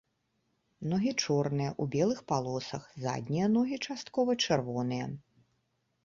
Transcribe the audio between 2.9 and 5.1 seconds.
заднія ногі часткова чырвоныя.